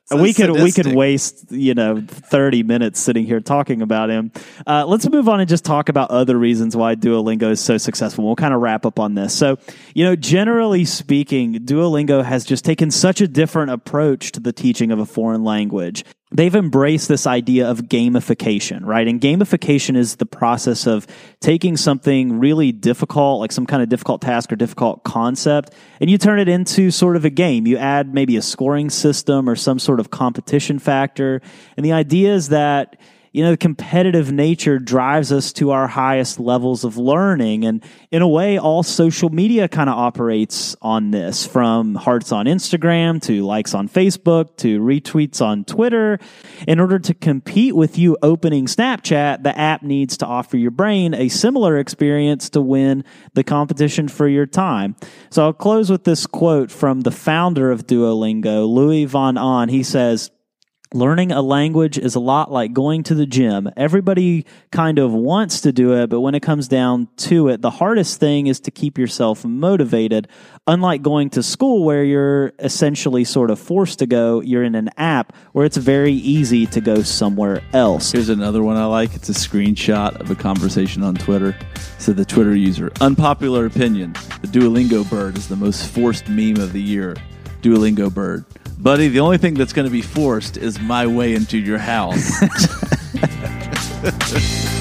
So 0.09 0.15
we 0.15 0.33
could 0.33 0.51
we 0.51 0.71
could 0.71 0.87
waste 0.87 1.51
you 1.51 1.73
know 1.73 1.99
thirty 1.99 2.63
minutes 2.63 2.97
sitting 2.97 3.25
here 3.25 3.41
talking 3.41 3.81
about 3.81 4.09
him. 4.09 4.31
Uh, 4.65 4.85
let's 4.85 5.09
move 5.09 5.27
on 5.27 5.41
and 5.41 5.49
just 5.49 5.65
talk 5.65 5.89
about 5.89 6.11
other 6.11 6.37
reasons 6.37 6.77
why 6.77 6.95
Duolingo 6.95 7.51
is 7.51 7.59
so 7.59 7.77
successful. 7.77 8.25
We'll 8.25 8.37
kind 8.37 8.53
of 8.53 8.61
wrap 8.61 8.85
up 8.85 8.99
on 8.99 9.15
this. 9.15 9.37
So 9.37 9.57
you 9.93 10.05
know, 10.05 10.15
generally 10.15 10.85
speaking, 10.85 11.55
Duolingo 11.55 12.23
has 12.23 12.45
just 12.45 12.63
taken 12.63 12.89
such 12.89 13.19
a 13.19 13.27
different 13.27 13.71
approach 13.71 14.31
to 14.31 14.39
the 14.39 14.53
teaching 14.53 14.93
of 14.93 14.99
a 14.99 15.05
foreign 15.05 15.43
language. 15.43 16.05
They've 16.29 16.53
embraced 16.53 17.07
this 17.07 17.25
idea 17.25 17.69
of 17.69 17.83
gamification, 17.83 18.81
right? 18.83 19.07
And 19.07 19.21
gamification 19.21 19.95
is 19.95 20.17
the 20.17 20.25
process 20.25 20.85
of 20.85 21.07
taking 21.39 21.77
something 21.77 22.37
really 22.37 22.73
difficult, 22.73 23.39
like 23.39 23.53
some 23.53 23.65
kind 23.65 23.81
of 23.81 23.87
difficult 23.87 24.21
task 24.21 24.51
or 24.51 24.57
difficult 24.57 25.05
concept, 25.05 25.73
and 26.01 26.09
you 26.09 26.17
turn 26.17 26.39
it 26.39 26.49
into 26.49 26.91
sort 26.91 27.15
of 27.15 27.23
a 27.23 27.29
game. 27.29 27.65
You 27.65 27.77
add 27.77 28.13
maybe 28.13 28.35
a 28.35 28.41
scoring 28.41 28.89
system 28.89 29.49
or 29.49 29.55
some 29.55 29.79
sort 29.79 30.01
of 30.01 30.11
competition 30.11 30.79
factor. 30.79 31.41
And 31.77 31.85
the 31.85 31.93
idea 31.93 32.33
is 32.33 32.49
that 32.49 32.99
you 33.31 33.43
know, 33.43 33.51
the 33.51 33.57
competitive 33.57 34.31
nature 34.31 34.79
drives 34.79 35.31
us 35.31 35.53
to 35.53 35.71
our 35.71 35.87
highest 35.87 36.39
levels 36.39 36.83
of 36.83 36.97
learning. 36.97 37.65
And 37.65 37.83
in 38.11 38.21
a 38.21 38.27
way, 38.27 38.57
all 38.57 38.83
social 38.83 39.29
media 39.29 39.67
kind 39.67 39.89
of 39.89 39.97
operates 39.97 40.75
on 40.81 41.11
this 41.11 41.45
from 41.45 41.95
hearts 41.95 42.31
on 42.31 42.45
Instagram 42.45 43.21
to 43.23 43.45
likes 43.45 43.73
on 43.73 43.89
Facebook 43.89 44.57
to 44.57 44.79
retweets 44.79 45.41
on 45.41 45.63
Twitter. 45.65 46.19
In 46.67 46.79
order 46.79 46.99
to 46.99 47.13
compete 47.13 47.75
with 47.75 47.97
you 47.97 48.17
opening 48.21 48.65
Snapchat, 48.65 49.43
the 49.43 49.57
app 49.57 49.83
needs 49.83 50.17
to 50.17 50.25
offer 50.25 50.57
your 50.57 50.71
brain 50.71 51.13
a 51.13 51.29
similar 51.29 51.77
experience 51.77 52.49
to 52.51 52.61
win 52.61 53.03
the 53.33 53.43
competition 53.43 54.07
for 54.07 54.27
your 54.27 54.45
time. 54.45 54.95
So 55.29 55.43
I'll 55.43 55.53
close 55.53 55.89
with 55.89 56.03
this 56.03 56.25
quote 56.25 56.71
from 56.71 57.01
the 57.01 57.11
founder 57.11 57.71
of 57.71 57.87
Duolingo, 57.87 58.67
Luis 58.67 59.09
von 59.09 59.37
Ahn. 59.37 59.69
He 59.69 59.83
says, 59.83 60.31
Learning 60.93 61.33
a 61.33 61.41
language 61.41 61.97
is 61.97 62.15
a 62.15 62.19
lot 62.19 62.49
like 62.49 62.71
going 62.71 63.03
to 63.03 63.13
the 63.13 63.25
gym. 63.25 63.69
Everybody 63.75 64.45
kind 64.71 64.99
of 64.99 65.11
wants 65.11 65.59
to 65.61 65.73
do 65.73 65.93
it, 65.93 66.09
but 66.09 66.21
when 66.21 66.33
it 66.33 66.41
comes 66.41 66.69
down 66.69 67.09
to 67.17 67.49
it, 67.49 67.61
the 67.61 67.71
hardest 67.71 68.21
thing 68.21 68.47
is 68.47 68.61
to 68.61 68.71
keep 68.71 68.97
yourself 68.97 69.43
motivated. 69.43 70.29
Unlike 70.65 71.01
going 71.01 71.29
to 71.31 71.43
school 71.43 71.83
where 71.83 72.05
you're 72.05 72.53
essentially 72.59 73.25
sort 73.25 73.51
of 73.51 73.59
forced 73.59 73.99
to 73.99 74.05
go, 74.05 74.39
you're 74.39 74.63
in 74.63 74.75
an 74.75 74.89
app 74.95 75.35
where 75.51 75.65
it's 75.65 75.75
very 75.75 76.13
easy 76.13 76.65
to 76.67 76.79
go 76.79 77.01
somewhere 77.01 77.61
else. 77.73 78.13
Here's 78.13 78.29
another 78.29 78.63
one 78.63 78.77
I 78.77 78.85
like. 78.85 79.13
It's 79.13 79.27
a 79.27 79.33
screenshot 79.33 80.17
of 80.21 80.31
a 80.31 80.35
conversation 80.35 81.03
on 81.03 81.15
Twitter. 81.15 81.53
So 81.99 82.13
the 82.13 82.23
Twitter 82.23 82.55
user, 82.55 82.93
unpopular 83.01 83.65
opinion, 83.65 84.13
the 84.41 84.47
Duolingo 84.47 85.09
bird 85.09 85.37
is 85.37 85.49
the 85.49 85.57
most 85.57 85.91
forced 85.91 86.29
meme 86.29 86.57
of 86.57 86.71
the 86.71 86.81
year. 86.81 87.15
Duolingo 87.61 88.13
bird. 88.13 88.45
Buddy, 88.77 89.07
the 89.07 89.19
only 89.19 89.37
thing 89.37 89.55
that's 89.55 89.73
going 89.73 89.87
to 89.87 89.91
be 89.91 90.01
forced 90.01 90.57
is 90.57 90.79
my 90.79 91.07
way 91.07 91.33
into 91.33 91.57
your 91.57 91.79
house. 91.79 92.31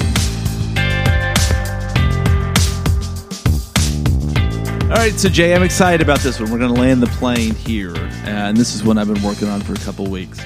All 4.87 4.93
right, 4.93 5.19
so 5.19 5.27
Jay, 5.27 5.53
I'm 5.53 5.63
excited 5.63 6.01
about 6.01 6.19
this 6.19 6.39
one. 6.39 6.49
We're 6.49 6.59
going 6.59 6.73
to 6.73 6.79
land 6.79 7.03
the 7.03 7.07
plane 7.07 7.53
here, 7.55 7.93
and 8.23 8.55
this 8.55 8.73
is 8.73 8.85
one 8.85 8.97
I've 8.97 9.13
been 9.13 9.21
working 9.21 9.49
on 9.49 9.59
for 9.59 9.73
a 9.73 9.77
couple 9.77 10.05
weeks. 10.05 10.39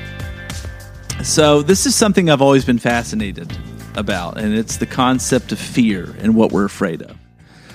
So, 1.24 1.62
this 1.62 1.86
is 1.86 1.94
something 1.94 2.28
I've 2.28 2.42
always 2.42 2.66
been 2.66 2.80
fascinated 2.80 3.56
about, 3.96 4.40
and 4.40 4.56
it's 4.56 4.78
the 4.78 4.88
concept 4.88 5.52
of 5.52 5.60
fear 5.60 6.16
and 6.18 6.36
what 6.36 6.52
we're 6.52 6.66
afraid 6.66 7.04
of. 7.04 7.16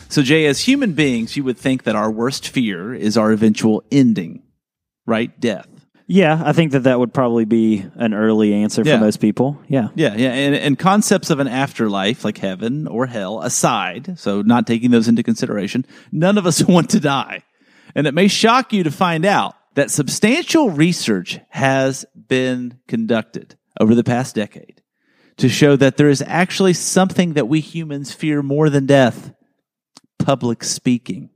So, 0.08 0.22
Jay, 0.22 0.46
as 0.46 0.60
human 0.60 0.92
beings, 0.92 1.36
you 1.36 1.44
would 1.44 1.56
think 1.56 1.84
that 1.84 1.94
our 1.94 2.10
worst 2.10 2.48
fear 2.48 2.92
is 2.92 3.16
our 3.16 3.30
eventual 3.30 3.84
ending, 3.92 4.42
right? 5.06 5.38
Death. 5.40 5.68
Yeah, 6.08 6.40
I 6.44 6.52
think 6.52 6.70
that 6.72 6.84
that 6.84 7.00
would 7.00 7.12
probably 7.12 7.44
be 7.46 7.84
an 7.96 8.14
early 8.14 8.54
answer 8.54 8.82
Yeah. 8.84 8.98
for 8.98 9.04
most 9.04 9.20
people. 9.20 9.60
Yeah. 9.66 9.88
Yeah, 9.96 10.14
yeah, 10.16 10.32
and, 10.32 10.54
and 10.54 10.78
concepts 10.78 11.30
of 11.30 11.40
an 11.40 11.48
afterlife 11.48 12.24
like 12.24 12.38
heaven 12.38 12.86
or 12.86 13.06
hell 13.06 13.40
aside, 13.42 14.16
so 14.18 14.40
not 14.42 14.66
taking 14.68 14.92
those 14.92 15.08
into 15.08 15.24
consideration, 15.24 15.84
none 16.12 16.38
of 16.38 16.46
us 16.46 16.62
want 16.68 16.90
to 16.90 17.00
die. 17.00 17.42
And 17.94 18.06
it 18.06 18.14
may 18.14 18.28
shock 18.28 18.72
you 18.72 18.84
to 18.84 18.90
find 18.90 19.24
out 19.24 19.54
that 19.74 19.90
substantial 19.90 20.70
research 20.70 21.40
has 21.48 22.04
been 22.28 22.78
conducted 22.86 23.56
over 23.80 23.94
the 23.94 24.04
past 24.04 24.34
decade 24.34 24.82
to 25.38 25.48
show 25.48 25.76
that 25.76 25.96
there 25.96 26.08
is 26.08 26.22
actually 26.26 26.72
something 26.72 27.32
that 27.34 27.48
we 27.48 27.60
humans 27.60 28.12
fear 28.12 28.42
more 28.42 28.70
than 28.70 28.86
death 28.86 29.32
public 30.18 30.62
speaking. 30.64 31.30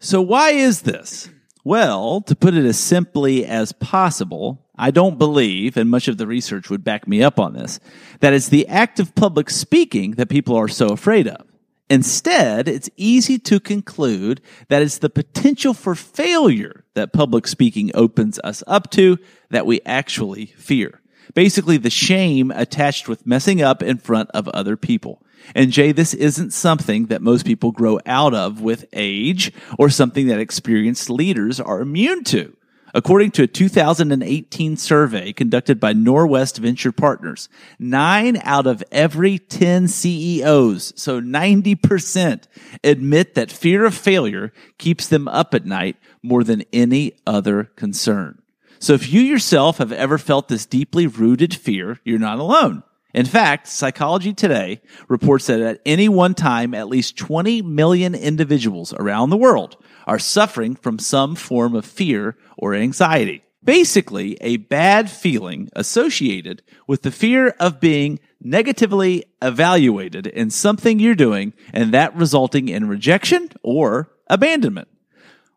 So, 0.00 0.20
why 0.20 0.50
is 0.50 0.82
this? 0.82 1.28
Well, 1.66 2.20
to 2.20 2.36
put 2.36 2.54
it 2.54 2.64
as 2.64 2.78
simply 2.78 3.44
as 3.44 3.72
possible, 3.72 4.64
I 4.78 4.92
don't 4.92 5.18
believe, 5.18 5.76
and 5.76 5.90
much 5.90 6.06
of 6.06 6.16
the 6.16 6.24
research 6.28 6.70
would 6.70 6.84
back 6.84 7.08
me 7.08 7.24
up 7.24 7.40
on 7.40 7.54
this, 7.54 7.80
that 8.20 8.32
it's 8.32 8.48
the 8.48 8.68
act 8.68 9.00
of 9.00 9.16
public 9.16 9.50
speaking 9.50 10.12
that 10.12 10.28
people 10.28 10.54
are 10.54 10.68
so 10.68 10.90
afraid 10.90 11.26
of. 11.26 11.44
Instead, 11.90 12.68
it's 12.68 12.88
easy 12.96 13.36
to 13.40 13.58
conclude 13.58 14.40
that 14.68 14.80
it's 14.80 14.98
the 14.98 15.10
potential 15.10 15.74
for 15.74 15.96
failure 15.96 16.84
that 16.94 17.12
public 17.12 17.48
speaking 17.48 17.90
opens 17.94 18.38
us 18.44 18.62
up 18.68 18.88
to 18.92 19.18
that 19.50 19.66
we 19.66 19.80
actually 19.84 20.46
fear. 20.46 21.00
Basically, 21.34 21.76
the 21.76 21.90
shame 21.90 22.50
attached 22.50 23.08
with 23.08 23.26
messing 23.26 23.62
up 23.62 23.82
in 23.82 23.98
front 23.98 24.30
of 24.30 24.48
other 24.48 24.76
people. 24.76 25.22
And 25.54 25.70
Jay, 25.70 25.92
this 25.92 26.14
isn't 26.14 26.52
something 26.52 27.06
that 27.06 27.22
most 27.22 27.46
people 27.46 27.72
grow 27.72 28.00
out 28.06 28.34
of 28.34 28.60
with 28.60 28.86
age 28.92 29.52
or 29.78 29.90
something 29.90 30.26
that 30.28 30.40
experienced 30.40 31.10
leaders 31.10 31.60
are 31.60 31.80
immune 31.80 32.24
to. 32.24 32.56
According 32.94 33.32
to 33.32 33.42
a 33.42 33.46
2018 33.46 34.78
survey 34.78 35.32
conducted 35.34 35.78
by 35.78 35.92
Norwest 35.92 36.58
Venture 36.58 36.92
Partners, 36.92 37.50
nine 37.78 38.40
out 38.42 38.66
of 38.66 38.82
every 38.90 39.38
10 39.38 39.88
CEOs, 39.88 40.94
so 40.96 41.20
90%, 41.20 42.44
admit 42.82 43.34
that 43.34 43.52
fear 43.52 43.84
of 43.84 43.94
failure 43.94 44.50
keeps 44.78 45.08
them 45.08 45.28
up 45.28 45.52
at 45.52 45.66
night 45.66 45.96
more 46.22 46.42
than 46.42 46.64
any 46.72 47.12
other 47.26 47.64
concern. 47.76 48.40
So 48.78 48.92
if 48.94 49.12
you 49.12 49.20
yourself 49.20 49.78
have 49.78 49.92
ever 49.92 50.18
felt 50.18 50.48
this 50.48 50.66
deeply 50.66 51.06
rooted 51.06 51.54
fear, 51.54 52.00
you're 52.04 52.18
not 52.18 52.38
alone. 52.38 52.82
In 53.14 53.24
fact, 53.24 53.66
Psychology 53.66 54.34
Today 54.34 54.82
reports 55.08 55.46
that 55.46 55.60
at 55.60 55.80
any 55.86 56.06
one 56.06 56.34
time, 56.34 56.74
at 56.74 56.88
least 56.88 57.16
20 57.16 57.62
million 57.62 58.14
individuals 58.14 58.92
around 58.92 59.30
the 59.30 59.38
world 59.38 59.76
are 60.06 60.18
suffering 60.18 60.74
from 60.74 60.98
some 60.98 61.34
form 61.34 61.74
of 61.74 61.86
fear 61.86 62.36
or 62.58 62.74
anxiety. 62.74 63.42
Basically, 63.64 64.36
a 64.42 64.58
bad 64.58 65.10
feeling 65.10 65.70
associated 65.72 66.62
with 66.86 67.02
the 67.02 67.10
fear 67.10 67.48
of 67.58 67.80
being 67.80 68.20
negatively 68.40 69.24
evaluated 69.40 70.26
in 70.26 70.50
something 70.50 71.00
you're 71.00 71.14
doing 71.14 71.54
and 71.72 71.92
that 71.92 72.14
resulting 72.14 72.68
in 72.68 72.86
rejection 72.86 73.48
or 73.62 74.12
abandonment. 74.28 74.88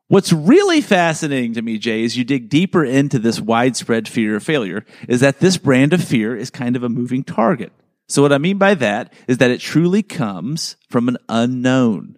What's 0.10 0.34
really 0.34 0.82
fascinating 0.82 1.54
to 1.54 1.62
me, 1.62 1.78
Jay, 1.78 2.04
as 2.04 2.18
you 2.18 2.24
dig 2.24 2.50
deeper 2.50 2.84
into 2.84 3.20
this 3.20 3.40
widespread 3.40 4.08
fear 4.08 4.36
of 4.36 4.44
failure, 4.44 4.84
is 5.08 5.20
that 5.20 5.40
this 5.40 5.58
brand 5.58 5.94
of 5.94 6.04
fear 6.04 6.36
is 6.36 6.50
kind 6.50 6.76
of 6.76 6.82
a 6.82 6.90
moving 6.90 7.24
target. 7.24 7.72
So 8.08 8.24
what 8.24 8.34
I 8.34 8.40
mean 8.40 8.58
by 8.58 8.74
that 8.74 9.14
is 9.28 9.38
that 9.38 9.52
it 9.52 9.62
truly 9.62 10.02
comes 10.02 10.78
from 10.90 11.10
an 11.10 11.18
unknown. 11.30 12.18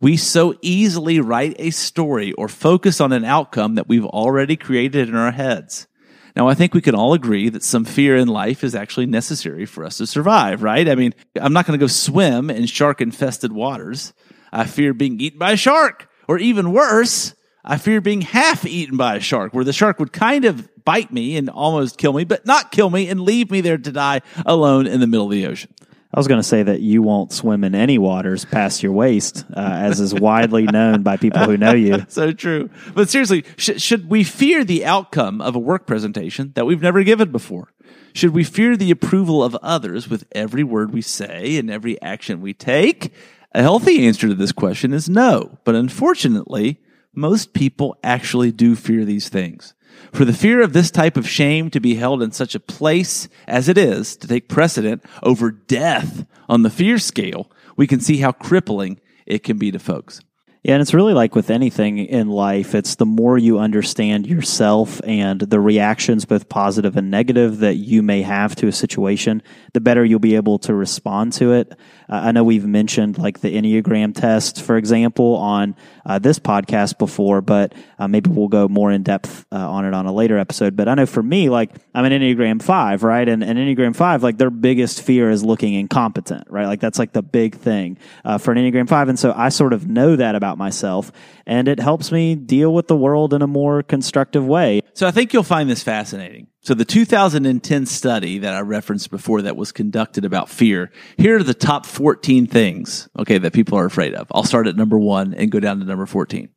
We 0.00 0.16
so 0.16 0.54
easily 0.62 1.18
write 1.18 1.56
a 1.58 1.70
story 1.70 2.32
or 2.34 2.46
focus 2.46 3.00
on 3.00 3.12
an 3.12 3.24
outcome 3.24 3.74
that 3.74 3.88
we've 3.88 4.06
already 4.06 4.54
created 4.54 5.08
in 5.08 5.16
our 5.16 5.32
heads. 5.32 5.88
Now, 6.36 6.46
I 6.46 6.54
think 6.54 6.74
we 6.74 6.80
can 6.80 6.94
all 6.94 7.12
agree 7.12 7.48
that 7.48 7.64
some 7.64 7.84
fear 7.84 8.16
in 8.16 8.28
life 8.28 8.62
is 8.62 8.76
actually 8.76 9.06
necessary 9.06 9.66
for 9.66 9.84
us 9.84 9.96
to 9.96 10.06
survive, 10.06 10.62
right? 10.62 10.88
I 10.88 10.94
mean, 10.94 11.12
I'm 11.34 11.52
not 11.52 11.66
going 11.66 11.76
to 11.76 11.82
go 11.82 11.88
swim 11.88 12.50
in 12.50 12.66
shark 12.66 13.00
infested 13.00 13.50
waters. 13.50 14.12
I 14.52 14.64
fear 14.64 14.94
being 14.94 15.20
eaten 15.20 15.40
by 15.40 15.50
a 15.50 15.56
shark. 15.56 16.08
Or 16.28 16.38
even 16.38 16.72
worse, 16.72 17.34
I 17.64 17.78
fear 17.78 18.00
being 18.00 18.22
half 18.22 18.66
eaten 18.66 18.96
by 18.96 19.16
a 19.16 19.20
shark, 19.20 19.54
where 19.54 19.64
the 19.64 19.72
shark 19.72 19.98
would 19.98 20.12
kind 20.12 20.44
of 20.44 20.68
bite 20.84 21.12
me 21.12 21.36
and 21.36 21.48
almost 21.48 21.98
kill 21.98 22.12
me, 22.12 22.24
but 22.24 22.44
not 22.46 22.72
kill 22.72 22.90
me 22.90 23.08
and 23.08 23.20
leave 23.20 23.50
me 23.50 23.60
there 23.60 23.78
to 23.78 23.92
die 23.92 24.20
alone 24.44 24.86
in 24.86 25.00
the 25.00 25.06
middle 25.06 25.26
of 25.26 25.32
the 25.32 25.46
ocean. 25.46 25.72
I 26.14 26.20
was 26.20 26.28
going 26.28 26.40
to 26.40 26.46
say 26.46 26.62
that 26.62 26.80
you 26.80 27.00
won't 27.00 27.32
swim 27.32 27.64
in 27.64 27.74
any 27.74 27.96
waters 27.96 28.44
past 28.44 28.82
your 28.82 28.92
waist, 28.92 29.46
uh, 29.56 29.60
as 29.60 29.98
is 29.98 30.12
widely 30.12 30.64
known 30.72 31.02
by 31.02 31.16
people 31.16 31.40
who 31.44 31.56
know 31.56 31.72
you. 31.72 32.04
so 32.08 32.32
true. 32.32 32.68
But 32.94 33.08
seriously, 33.08 33.44
sh- 33.56 33.80
should 33.80 34.10
we 34.10 34.22
fear 34.22 34.62
the 34.62 34.84
outcome 34.84 35.40
of 35.40 35.54
a 35.54 35.58
work 35.58 35.86
presentation 35.86 36.52
that 36.54 36.66
we've 36.66 36.82
never 36.82 37.02
given 37.02 37.32
before? 37.32 37.72
Should 38.12 38.34
we 38.34 38.44
fear 38.44 38.76
the 38.76 38.90
approval 38.90 39.42
of 39.42 39.54
others 39.62 40.06
with 40.06 40.26
every 40.32 40.62
word 40.62 40.92
we 40.92 41.00
say 41.00 41.56
and 41.56 41.70
every 41.70 42.00
action 42.02 42.42
we 42.42 42.52
take? 42.52 43.14
A 43.54 43.62
healthy 43.62 44.06
answer 44.06 44.28
to 44.28 44.34
this 44.34 44.52
question 44.52 44.92
is 44.92 45.08
no. 45.08 45.58
But 45.64 45.74
unfortunately, 45.74 46.80
most 47.14 47.52
people 47.52 47.96
actually 48.02 48.50
do 48.50 48.74
fear 48.74 49.04
these 49.04 49.28
things. 49.28 49.74
For 50.12 50.24
the 50.24 50.32
fear 50.32 50.62
of 50.62 50.72
this 50.72 50.90
type 50.90 51.18
of 51.18 51.28
shame 51.28 51.70
to 51.70 51.80
be 51.80 51.96
held 51.96 52.22
in 52.22 52.32
such 52.32 52.54
a 52.54 52.60
place 52.60 53.28
as 53.46 53.68
it 53.68 53.76
is, 53.76 54.16
to 54.16 54.26
take 54.26 54.48
precedent 54.48 55.04
over 55.22 55.50
death 55.50 56.24
on 56.48 56.62
the 56.62 56.70
fear 56.70 56.98
scale, 56.98 57.50
we 57.76 57.86
can 57.86 58.00
see 58.00 58.18
how 58.18 58.32
crippling 58.32 59.00
it 59.26 59.42
can 59.42 59.58
be 59.58 59.70
to 59.70 59.78
folks. 59.78 60.20
Yeah, 60.62 60.74
and 60.74 60.80
it's 60.80 60.94
really 60.94 61.12
like 61.12 61.34
with 61.34 61.50
anything 61.50 61.98
in 61.98 62.28
life, 62.28 62.76
it's 62.76 62.94
the 62.94 63.04
more 63.04 63.36
you 63.36 63.58
understand 63.58 64.28
yourself 64.28 65.00
and 65.02 65.40
the 65.40 65.58
reactions, 65.58 66.24
both 66.24 66.48
positive 66.48 66.96
and 66.96 67.10
negative, 67.10 67.58
that 67.58 67.74
you 67.74 68.00
may 68.00 68.22
have 68.22 68.54
to 68.56 68.68
a 68.68 68.72
situation, 68.72 69.42
the 69.72 69.80
better 69.80 70.04
you'll 70.04 70.20
be 70.20 70.36
able 70.36 70.60
to 70.60 70.72
respond 70.72 71.32
to 71.32 71.52
it. 71.52 71.72
Uh, 72.08 72.20
I 72.26 72.32
know 72.32 72.44
we've 72.44 72.64
mentioned 72.64 73.18
like 73.18 73.40
the 73.40 73.52
Enneagram 73.56 74.14
test, 74.14 74.62
for 74.62 74.76
example, 74.76 75.34
on 75.34 75.74
uh, 76.06 76.20
this 76.20 76.38
podcast 76.38 76.98
before, 76.98 77.40
but 77.40 77.74
uh, 77.98 78.06
maybe 78.06 78.30
we'll 78.30 78.48
go 78.48 78.68
more 78.68 78.92
in 78.92 79.02
depth 79.02 79.46
uh, 79.50 79.56
on 79.56 79.84
it 79.84 79.94
on 79.94 80.06
a 80.06 80.12
later 80.12 80.38
episode. 80.38 80.76
But 80.76 80.88
I 80.88 80.94
know 80.94 81.06
for 81.06 81.22
me, 81.22 81.48
like 81.48 81.74
I'm 81.94 82.04
an 82.04 82.12
Enneagram 82.12 82.62
5, 82.62 83.02
right? 83.02 83.28
And 83.28 83.42
an 83.42 83.56
Enneagram 83.56 83.96
5, 83.96 84.22
like 84.22 84.38
their 84.38 84.50
biggest 84.50 85.02
fear 85.02 85.30
is 85.30 85.44
looking 85.44 85.74
incompetent, 85.74 86.48
right? 86.50 86.66
Like 86.66 86.80
that's 86.80 86.98
like 86.98 87.12
the 87.12 87.22
big 87.22 87.56
thing 87.56 87.98
uh, 88.24 88.38
for 88.38 88.52
an 88.52 88.58
Enneagram 88.58 88.88
5. 88.88 89.08
And 89.08 89.18
so 89.18 89.32
I 89.36 89.48
sort 89.48 89.72
of 89.72 89.88
know 89.88 90.14
that 90.16 90.34
about 90.34 90.51
myself 90.58 91.12
and 91.46 91.68
it 91.68 91.80
helps 91.80 92.12
me 92.12 92.34
deal 92.34 92.72
with 92.72 92.88
the 92.88 92.96
world 92.96 93.34
in 93.34 93.42
a 93.42 93.46
more 93.46 93.82
constructive 93.82 94.46
way. 94.46 94.80
So 94.94 95.06
I 95.06 95.10
think 95.10 95.32
you'll 95.32 95.42
find 95.42 95.68
this 95.68 95.82
fascinating. 95.82 96.48
So 96.60 96.74
the 96.74 96.84
2010 96.84 97.86
study 97.86 98.38
that 98.38 98.54
I 98.54 98.60
referenced 98.60 99.10
before 99.10 99.42
that 99.42 99.56
was 99.56 99.72
conducted 99.72 100.24
about 100.24 100.48
fear, 100.48 100.92
here 101.16 101.36
are 101.36 101.42
the 101.42 101.54
top 101.54 101.86
14 101.86 102.46
things, 102.46 103.08
okay, 103.18 103.38
that 103.38 103.52
people 103.52 103.78
are 103.78 103.84
afraid 103.84 104.14
of. 104.14 104.28
I'll 104.32 104.44
start 104.44 104.68
at 104.68 104.76
number 104.76 104.98
one 104.98 105.34
and 105.34 105.50
go 105.50 105.58
down 105.58 105.80
to 105.80 105.84
number 105.84 106.06
14. 106.06 106.48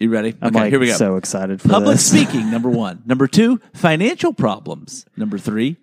You 0.00 0.08
ready? 0.08 0.34
I'm 0.40 0.48
okay, 0.48 0.60
like 0.60 0.70
here 0.70 0.80
we 0.80 0.86
go. 0.86 0.94
so 0.94 1.16
excited 1.16 1.60
for 1.60 1.68
Public 1.68 1.98
this. 1.98 2.06
speaking, 2.10 2.50
number 2.50 2.70
one. 2.70 3.02
Number 3.04 3.26
two, 3.26 3.60
financial 3.74 4.32
problems. 4.32 5.04
Number 5.14 5.36
three, 5.36 5.76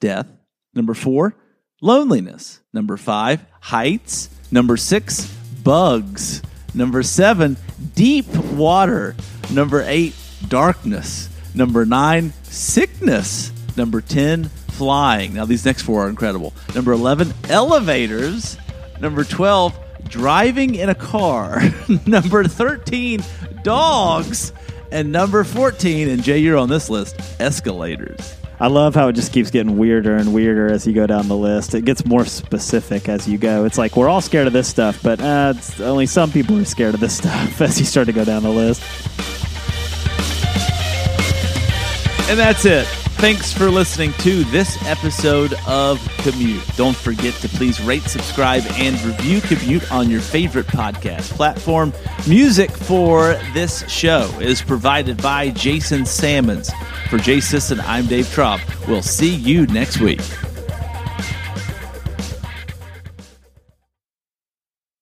death. 0.00 0.28
Number 0.74 0.94
four, 0.94 1.36
loneliness. 1.82 2.60
Number 2.72 2.96
five, 2.96 3.44
heights. 3.60 4.30
Number 4.52 4.76
six, 4.76 5.36
bugs. 5.64 6.42
Number 6.74 7.02
seven, 7.02 7.56
deep 7.94 8.28
water. 8.52 9.16
Number 9.50 9.82
eight, 9.86 10.14
darkness. 10.48 11.28
Number 11.54 11.84
nine, 11.84 12.32
sickness. 12.42 13.52
Number 13.76 14.00
10, 14.00 14.44
flying. 14.44 15.34
Now, 15.34 15.44
these 15.44 15.64
next 15.64 15.82
four 15.82 16.06
are 16.06 16.08
incredible. 16.08 16.52
Number 16.74 16.92
11, 16.92 17.32
elevators. 17.48 18.56
Number 19.00 19.24
12, 19.24 19.76
driving 20.08 20.74
in 20.76 20.88
a 20.88 20.94
car. 20.94 21.60
number 22.06 22.44
13, 22.44 23.22
dogs. 23.62 24.52
And 24.92 25.10
number 25.10 25.42
14, 25.42 26.08
and 26.08 26.22
Jay, 26.22 26.38
you're 26.38 26.56
on 26.56 26.68
this 26.68 26.88
list, 26.88 27.16
escalators. 27.40 28.36
I 28.60 28.68
love 28.68 28.94
how 28.94 29.08
it 29.08 29.14
just 29.14 29.32
keeps 29.32 29.50
getting 29.50 29.76
weirder 29.76 30.14
and 30.14 30.32
weirder 30.32 30.70
as 30.70 30.86
you 30.86 30.92
go 30.92 31.06
down 31.06 31.26
the 31.28 31.36
list. 31.36 31.74
It 31.74 31.84
gets 31.84 32.06
more 32.06 32.24
specific 32.24 33.08
as 33.08 33.28
you 33.28 33.36
go. 33.36 33.64
It's 33.64 33.78
like 33.78 33.96
we're 33.96 34.08
all 34.08 34.20
scared 34.20 34.46
of 34.46 34.52
this 34.52 34.68
stuff, 34.68 35.02
but 35.02 35.20
uh, 35.20 35.54
only 35.80 36.06
some 36.06 36.30
people 36.30 36.56
are 36.58 36.64
scared 36.64 36.94
of 36.94 37.00
this 37.00 37.16
stuff 37.18 37.60
as 37.60 37.78
you 37.80 37.84
start 37.84 38.06
to 38.06 38.12
go 38.12 38.24
down 38.24 38.42
the 38.42 38.50
list. 38.50 38.82
And 42.30 42.38
that's 42.38 42.64
it. 42.64 43.03
Thanks 43.24 43.54
for 43.54 43.70
listening 43.70 44.12
to 44.18 44.44
this 44.44 44.76
episode 44.84 45.54
of 45.66 45.98
Commute. 46.18 46.62
Don't 46.76 46.94
forget 46.94 47.32
to 47.36 47.48
please 47.48 47.80
rate, 47.80 48.02
subscribe, 48.02 48.62
and 48.72 49.00
review 49.00 49.40
Commute 49.40 49.90
on 49.90 50.10
your 50.10 50.20
favorite 50.20 50.66
podcast 50.66 51.30
platform. 51.30 51.94
Music 52.28 52.70
for 52.70 53.40
this 53.54 53.90
show 53.90 54.28
is 54.42 54.60
provided 54.60 55.22
by 55.22 55.48
Jason 55.48 56.04
Salmons. 56.04 56.70
For 57.08 57.16
Jay 57.16 57.40
Sisson, 57.40 57.80
I'm 57.80 58.06
Dave 58.08 58.30
Trop. 58.30 58.60
We'll 58.86 59.00
see 59.00 59.34
you 59.34 59.64
next 59.68 60.00
week. 60.00 60.20